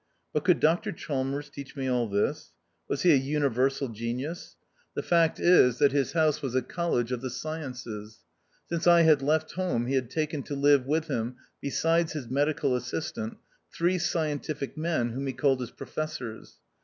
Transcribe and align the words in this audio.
But 0.33 0.43
could 0.43 0.59
Dr 0.59 0.91
Chalmers 0.93 1.47
teach 1.51 1.75
me 1.75 1.87
all 1.87 2.07
this? 2.09 2.53
Was 2.87 3.03
he 3.03 3.11
a 3.11 3.15
universal 3.17 3.87
genius? 3.87 4.55
The 4.95 5.03
fact 5.03 5.39
is, 5.39 5.45
THE 5.45 5.45
OUTCAST. 5.45 5.75
14* 5.75 5.79
that 5.81 5.91
his 5.95 6.11
house 6.13 6.41
was 6.41 6.55
a 6.55 6.63
College 6.63 7.11
of 7.11 7.21
the 7.21 7.29
Sciences. 7.29 8.21
Since 8.67 8.87
I 8.87 9.03
had 9.03 9.21
left 9.21 9.51
home 9.51 9.85
he 9.85 9.93
had 9.93 10.09
taken 10.09 10.41
to 10.41 10.55
live 10.55 10.87
with 10.87 11.05
him, 11.05 11.35
besides 11.61 12.13
his 12.13 12.27
medical 12.31 12.75
assistant, 12.75 13.37
three 13.71 13.99
scientific 13.99 14.75
men, 14.75 15.11
whom 15.11 15.27
he 15.27 15.33
called 15.33 15.61
his 15.61 15.69
Profes 15.69 16.17
sors. 16.17 16.55